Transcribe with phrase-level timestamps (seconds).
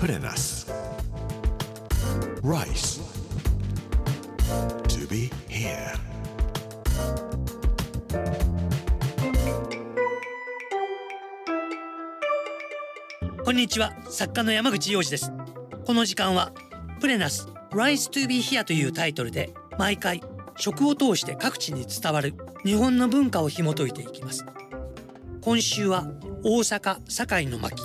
[0.00, 0.66] Put in us.
[2.42, 3.02] Rice.
[4.88, 5.94] To be here.
[13.44, 15.30] こんにちは作家の山口洋二です
[15.84, 16.52] この時間は
[17.00, 20.22] プレナス Rise to be here というタイトルで毎回
[20.56, 24.46] 食を通して各地に伝わる日本の文化を紐解いていきます
[25.42, 26.06] 今週は
[26.42, 27.82] 大阪堺の巻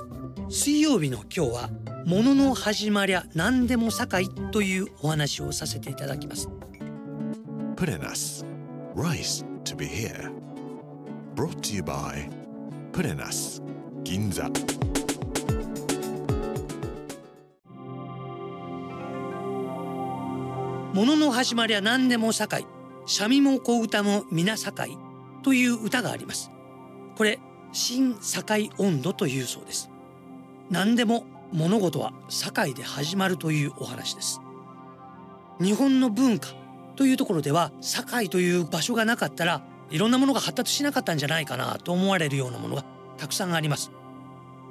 [0.50, 1.70] 水曜日の今日は
[2.06, 6.48] 物の始まりゃ何でも堺というお話をさせていただきます
[7.76, 8.46] Put in us.
[8.96, 10.32] Rice to be here.
[11.36, 12.30] Brought to you by
[12.94, 13.60] Put in us.
[14.04, 14.52] Ginza.
[20.94, 22.68] 物の始まりは何でも堺
[23.08, 24.96] 三味も小歌も皆堺
[25.42, 26.52] という歌があります
[27.18, 27.40] これ
[27.74, 29.90] 新堺温度というそうです
[30.70, 34.42] 何でも物事は堺で始まるというお話です。
[35.62, 36.50] 日本の文化
[36.98, 42.84] というところでは堺という場所がなかったらいろんなものが発達しなかったんじゃないかなと思われるようなものが
[43.18, 43.90] たくさんあります。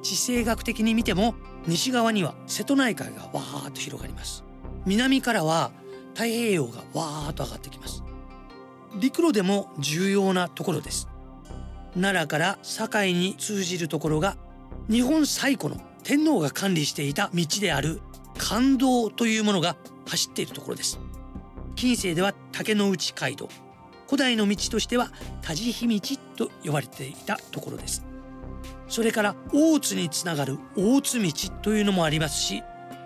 [0.02, 1.34] 地政学的に見ても
[1.66, 4.44] 西側には瀬戸内海がわーっと広がります。
[4.84, 5.72] 南からは
[6.12, 8.04] 太平洋がわーっと上がってきます。
[9.00, 11.08] 陸路でも重要なところです。
[11.94, 14.36] 奈良から堺に通じるところが
[14.90, 18.00] 日本最古の天皇が管理していた道である
[18.36, 21.00] 関道というものが走っているところです。
[21.76, 23.48] 近世では竹の内街道。
[24.06, 25.10] 古代の道としては
[25.40, 28.04] 田地道と呼ばれていたところです。
[28.86, 31.32] それから大津につながる大津道
[31.62, 32.62] というのもありますし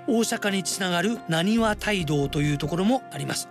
[0.09, 3.49] 大阪につながる浪速街道というところもあります。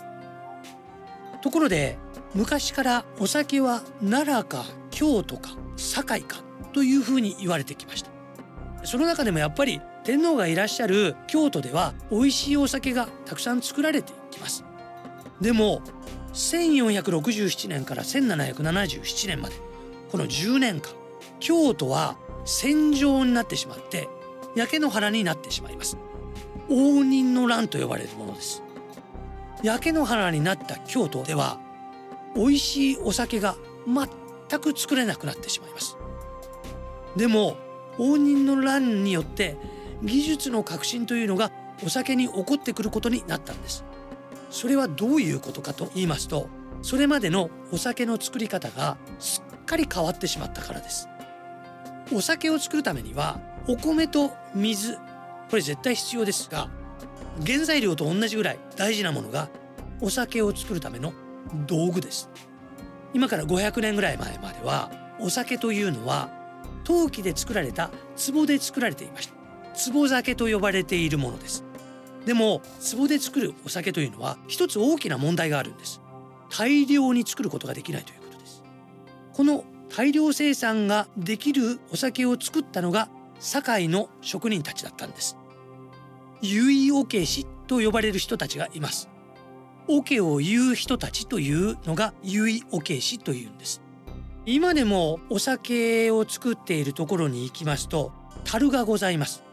[1.42, 1.98] ところで
[2.36, 6.40] 昔からお酒は奈良か京都か堺か
[6.73, 8.17] というふうに言われてきました。
[8.83, 14.64] その中でもやっぱり天皇がいらっしゃる京都では美味しいお酒がたくさん作られていきます。
[15.42, 15.81] でも
[16.34, 19.56] 1467年から1777年まで
[20.12, 20.94] この10年間
[21.40, 24.07] 京都は戦場になってしまって
[24.56, 25.97] 焼け野原になってしまいます。
[26.69, 28.63] 応仁の乱と呼ばれるものです。
[29.63, 31.59] 焼け野原になった京都では
[32.35, 33.56] 美味しいお酒が
[33.88, 35.97] 全く作れなくなってしまいます。
[37.16, 37.57] でも
[37.97, 39.58] 応仁の乱によって
[40.03, 41.52] 技術の革新というのが
[41.84, 43.84] お酒に起こってくることになったんです。
[44.50, 46.47] それはどういうことかと言いますと
[46.81, 51.09] それまでのお酒の作り方がすっかり変わってしまったからです。
[52.13, 54.96] お酒を作るためにはお米と水
[55.50, 56.69] これ絶対必要ですが
[57.46, 59.50] 原材料と同じぐらい大事なものが
[60.00, 61.14] お酒を作るための
[61.66, 62.29] 道具です。
[63.14, 66.29] 今から500年ぐらい前まではお酒というのは
[66.88, 67.92] 陶器で作られた
[68.31, 69.34] 壺で作られていました。
[69.92, 71.66] 壺酒と呼ばれているものです。
[72.25, 72.62] でも
[72.96, 76.00] 壺で作るお酒というのは一つ大きな問題があるんです。
[76.50, 78.64] 大量に作ることができないということです。
[79.34, 83.09] この大量生産ができるお酒を作ったのが
[83.42, 85.36] 堺の職人たちだったんです。
[86.42, 89.09] 結桶師と呼ばれる人たちがいます。
[89.90, 93.81] 桶を言う人たちというのが結桶師というんです。
[94.50, 98.13] 今でもお酒を作っているところに行きますと
[98.46, 99.44] 樽がございます。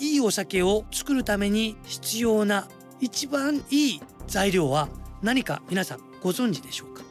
[0.00, 2.66] いいお酒を作るために必要な
[3.00, 4.88] 一番いい材料は
[5.22, 7.04] 何か皆さんご存知でしょうか？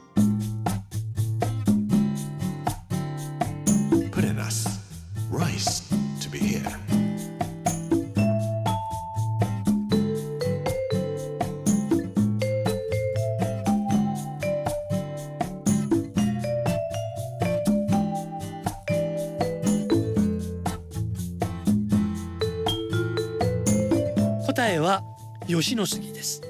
[24.71, 25.03] えは
[25.47, 26.41] 吉野杉です。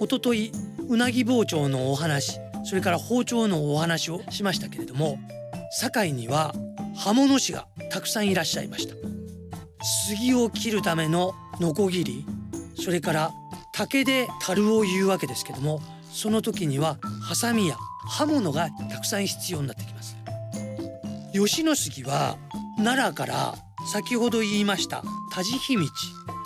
[0.00, 0.52] 一昨日
[0.88, 5.18] うなぎ包丁のお話それから包丁のお話をしましたけれども
[5.80, 6.54] 堺には
[6.96, 8.94] 刃物師がたくさんいらっしゃいました。
[10.08, 12.26] 杉を切るためのノコギリ
[12.74, 13.30] それから
[13.72, 15.80] 竹で樽を言うわけですけども
[16.10, 17.76] その時にはハサミや
[18.08, 20.16] 刃物がたくさん必要になってきます。
[21.32, 22.36] 吉野杉は
[22.76, 23.54] 奈良から
[23.92, 25.02] 先ほど言いました
[25.32, 25.86] 田地道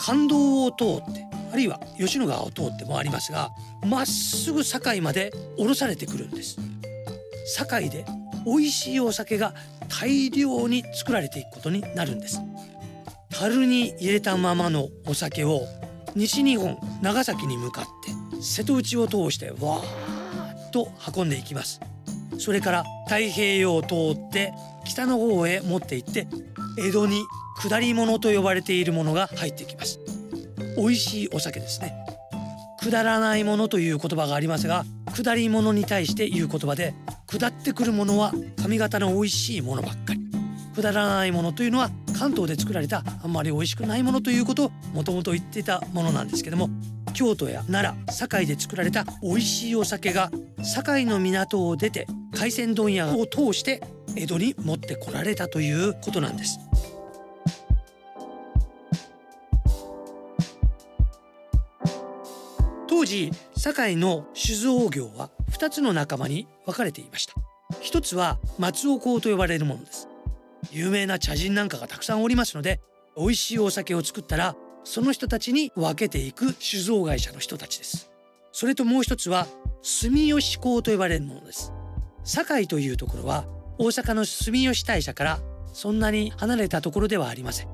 [0.01, 3.51] 感動を通ってあるいは吉野川を通ってもありますが
[3.87, 6.57] まっすぐ堺まで降ろされてくるんです。
[7.57, 8.05] 堺で
[8.47, 9.53] 美味しいお酒が
[9.89, 12.41] 大量に作られていくことになるんです。
[13.31, 15.63] 樽に入れたままのお酒を
[16.15, 17.85] 西日本長崎に向かっ
[18.39, 21.81] て瀬戸内を通してわーっと運んでいきます。
[22.39, 24.53] それから太平洋を通って
[24.87, 26.27] 北の方へ持って行って
[26.83, 27.27] 江戸に
[27.59, 30.01] 下り物と呼ばれているものが入ってきます。
[30.77, 31.95] 美味しいお酒ですね。
[32.81, 36.95] くだらないものという言葉がありますが下り物に対して言う言葉で
[37.27, 38.33] 下ってくるものは
[38.63, 40.21] 髪型の美味しいものばっかり。
[40.75, 46.71] くだらないものというのは関東で作られたあんまり美味しくないものということをもともと言っていたものなんですけども
[47.13, 50.31] 京都や奈良堺で作られた美味しいお酒が
[50.63, 53.83] 堺の港を出て海鮮問屋を通して
[54.17, 56.59] 江戸に持ってこられたということなんです。
[62.89, 67.35] 当時堺の酒造業は2つの仲間に分かれていました。
[67.81, 70.09] 一つは松尾香と呼ばれるものです。
[70.71, 72.81] 有名な茶人なんかがたくさんおりますので
[73.17, 74.55] 美味しいお酒を作ったら
[74.85, 78.11] その人たちに分けていく酒造会社の人たちです。
[78.53, 79.47] それともう一つは
[79.83, 81.73] 住吉港と呼ばれるものです。
[82.25, 83.47] 堺というところは
[83.81, 85.41] 大阪の住吉大社から
[85.73, 87.69] そんなに離れたところではありません。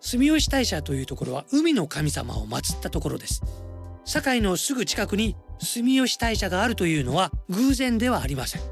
[0.00, 3.40] 住吉大社というところは海の神様を祀ったところです。
[4.04, 8.62] 堺のすぐ近くに住吉大社があるというのは偶然ではありません。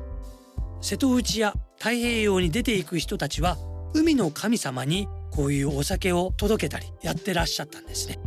[0.80, 3.56] 瀬戸内や太平洋に出ていく人たちは
[3.94, 8.18] 海の神様にこういうお酒を届けたりやってらっしゃったんですね。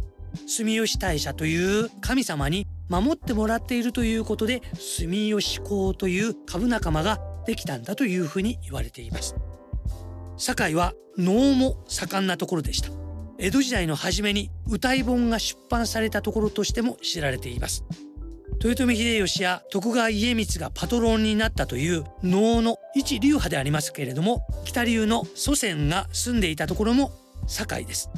[0.48, 7.20] 住吉大社という神様に守ってもらっているということで住吉公という株仲間が
[7.50, 9.36] できたんだというふうに言われています。
[10.38, 12.92] 堺は能も盛んなところでした。
[13.40, 17.84] 江戸時代の初めに歌い本が出版されたところとしても知られています。
[18.64, 27.12] 豊臣秀吉や徳川家光がパトロンになったという能の一流派でありますけれども北流の祖先が住んでいたところも
[27.48, 28.12] 堺です。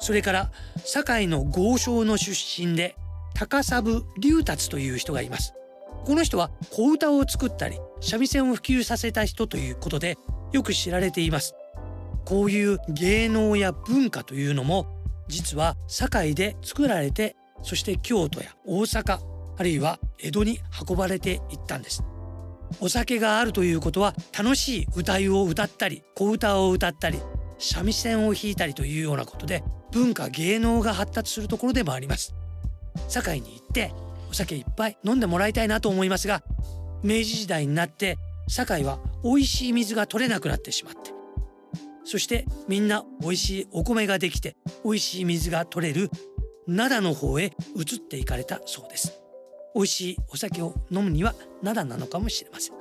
[0.00, 0.50] それから
[0.86, 2.96] 堺の豪商の出身で
[3.34, 3.82] 高砂
[4.20, 5.52] 龍達という人がいます。
[6.04, 10.16] この人は小唄を作ったり三味線を普及させた人ということで
[10.52, 11.54] よく知られています。
[12.24, 14.86] こういう芸能や文化というのも
[15.28, 19.18] 実は堺で作られてそして京都や大阪
[19.56, 22.02] あるいは江戸に運ばれていったんです。
[22.80, 27.18] お酒があるということは楽しい歌いを歌ったり小唄を歌ったり
[27.58, 29.62] 三味線を弾いたりというようなことで
[29.92, 32.34] 文化芸能が発達するところでもあります。
[33.08, 33.92] 堺に行って
[34.34, 36.42] お酒いっぱい飲んでもらいたいなと思いますが
[37.04, 41.12] 明治時代になって堺は美味しい水が取れなくなってしまって
[42.02, 46.10] そしてみんな美味しいお米ができて美味しい水が取れる
[46.66, 49.20] 灘の方へ移っていかれたそうです
[49.72, 52.74] 美味しいお酒を飲むには灘なのかもしれません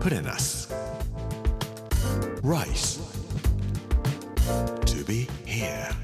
[0.00, 0.72] Put in us.
[2.42, 3.05] Rice.
[5.06, 5.94] Be here.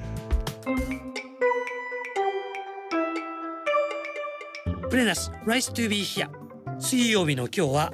[4.89, 6.29] プレナス Rice to be here
[6.79, 7.93] 水曜日の今日は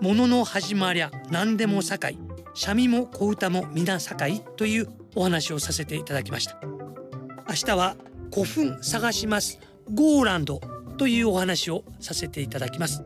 [0.00, 2.18] 物の始まりゃ何でも堺
[2.54, 6.58] 三味も小唄も皆堺というお話をさせていただきました
[7.46, 7.96] 明日は
[8.32, 9.58] 古墳探します
[9.92, 10.60] ゴーランド
[10.96, 13.04] というお話をさせていただきます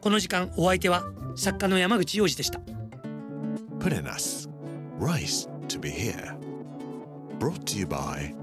[0.00, 1.02] この時間お相手は
[1.34, 2.60] 作家の山口洋二でした
[3.80, 4.48] Put in us.
[5.00, 6.47] Rice to be here.
[7.38, 8.34] brought to you by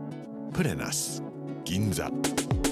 [0.54, 1.22] Purenas
[1.66, 2.65] Ginza.